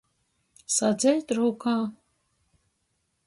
[0.75, 1.75] Sadzeit rūkā.